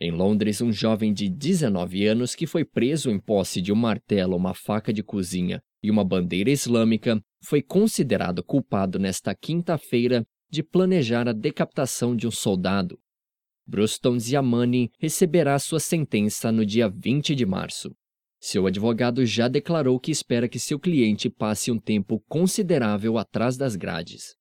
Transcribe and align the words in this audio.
Londres 0.00 0.60
um 0.60 0.70
jovem 0.70 1.12
de 1.12 1.28
19 1.28 2.06
anos 2.06 2.34
que 2.34 2.46
foi 2.46 2.64
preso 2.64 3.10
em 3.10 3.18
posse 3.18 3.62
de 3.62 3.72
um 3.72 3.76
martelo, 3.76 4.36
uma 4.36 4.52
faca 4.52 4.92
de 4.92 5.02
cozinha 5.02 5.62
e 5.82 5.90
uma 5.90 6.04
bandeira 6.04 6.50
islâmica, 6.50 7.20
foi 7.42 7.62
considerado 7.62 8.42
culpado 8.42 8.98
nesta 8.98 9.34
quinta-feira 9.34 10.26
de 10.50 10.62
planejar 10.62 11.28
a 11.28 11.32
decapitação 11.32 12.14
de 12.14 12.26
um 12.26 12.30
soldado. 12.30 12.98
Bruston 13.66 14.18
Ziamani 14.18 14.90
receberá 14.98 15.58
sua 15.58 15.80
sentença 15.80 16.52
no 16.52 16.64
dia 16.64 16.88
20 16.88 17.34
de 17.34 17.46
março. 17.46 17.90
Seu 18.38 18.66
advogado 18.66 19.24
já 19.24 19.48
declarou 19.48 19.98
que 19.98 20.10
espera 20.10 20.48
que 20.48 20.58
seu 20.58 20.78
cliente 20.78 21.30
passe 21.30 21.72
um 21.72 21.78
tempo 21.78 22.22
considerável 22.28 23.18
atrás 23.18 23.56
das 23.56 23.74
grades. 23.74 24.36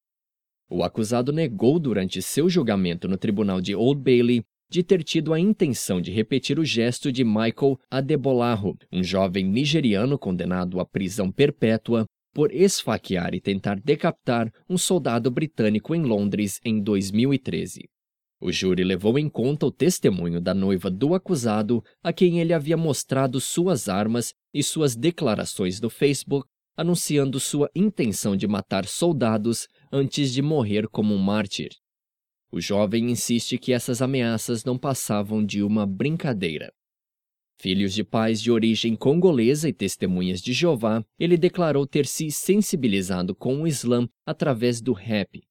O 0.69 0.83
acusado 0.83 1.31
negou 1.31 1.79
durante 1.79 2.21
seu 2.21 2.49
julgamento 2.49 3.07
no 3.07 3.17
tribunal 3.17 3.61
de 3.61 3.73
Old 3.73 4.01
Bailey 4.01 4.43
de 4.75 4.83
ter 4.83 5.05
tido 5.05 5.33
a 5.33 5.39
intenção 5.39 6.01
de 6.01 6.11
repetir 6.11 6.59
o 6.59 6.65
gesto 6.65 7.09
de 7.09 7.23
Michael 7.23 7.79
Adebolarro, 7.89 8.77
um 8.91 9.01
jovem 9.01 9.45
nigeriano 9.45 10.19
condenado 10.19 10.81
à 10.81 10.85
prisão 10.85 11.31
perpétua 11.31 12.05
por 12.33 12.53
esfaquear 12.53 13.33
e 13.33 13.39
tentar 13.39 13.79
decapitar 13.79 14.51
um 14.69 14.77
soldado 14.77 15.31
britânico 15.31 15.95
em 15.95 16.01
Londres 16.01 16.59
em 16.61 16.81
2013. 16.81 17.87
O 18.41 18.51
júri 18.51 18.83
levou 18.83 19.17
em 19.17 19.29
conta 19.29 19.65
o 19.65 19.71
testemunho 19.71 20.41
da 20.41 20.53
noiva 20.53 20.91
do 20.91 21.15
acusado, 21.15 21.81
a 22.03 22.11
quem 22.11 22.41
ele 22.41 22.51
havia 22.51 22.75
mostrado 22.75 23.39
suas 23.39 23.87
armas 23.87 24.33
e 24.53 24.61
suas 24.61 24.93
declarações 24.93 25.79
no 25.79 25.89
Facebook, 25.89 26.45
anunciando 26.75 27.39
sua 27.39 27.69
intenção 27.73 28.35
de 28.35 28.45
matar 28.45 28.85
soldados 28.85 29.69
antes 29.89 30.33
de 30.33 30.41
morrer 30.41 30.89
como 30.89 31.13
um 31.13 31.17
mártir. 31.17 31.69
O 32.55 32.61
jovem 32.61 33.11
insiste 33.11 33.57
que 33.57 33.73
essas 33.73 34.01
ameaças 34.01 34.63
não 34.63 34.77
passavam 34.77 35.45
de 35.45 35.61
uma 35.61 35.85
brincadeira. 35.85 36.71
Filhos 37.59 37.93
de 37.93 38.01
pais 38.01 38.41
de 38.41 38.49
origem 38.49 38.95
congolesa 38.95 39.67
e 39.67 39.73
testemunhas 39.73 40.41
de 40.41 40.53
Jeová, 40.53 41.03
ele 41.19 41.35
declarou 41.35 41.85
ter 41.85 42.05
se 42.05 42.31
sensibilizado 42.31 43.35
com 43.35 43.61
o 43.61 43.67
Islã 43.67 44.07
através 44.25 44.79
do 44.79 44.93
rap. 44.93 45.43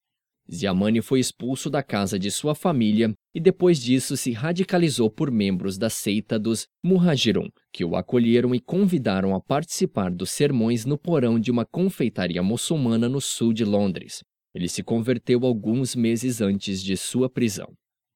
Ziamani 0.51 1.03
foi 1.03 1.21
expulso 1.21 1.69
da 1.69 1.83
casa 1.83 2.19
de 2.19 2.31
sua 2.31 2.55
família 2.55 3.13
e 3.35 3.41
depois 3.41 3.79
disso 3.79 4.17
se 4.17 4.33
radicalizou 4.33 5.11
por 5.11 5.31
membros 5.31 5.77
da 5.77 5.91
seita 5.91 6.39
dos 6.39 6.67
Muhajirun, 6.83 7.51
que 7.71 7.85
o 7.85 7.97
acolheram 7.97 8.55
e 8.55 8.61
convidaram 8.61 9.35
a 9.35 9.43
participar 9.43 10.11
dos 10.11 10.31
sermões 10.31 10.87
no 10.87 10.97
porão 10.97 11.39
de 11.39 11.51
uma 11.51 11.67
confeitaria 11.67 12.43
muçulmana 12.43 13.11
no 13.11 13.21
sul 13.21 13.53
de 13.53 13.63
Londres. 13.67 14.25
Ele 14.55 14.69
se 14.69 14.83
converteu 14.83 15.45
alguns 15.45 15.97
meses 15.97 16.41
antes 16.41 16.83
de 16.83 16.97
sua 16.97 17.29
prisão. 17.29 17.77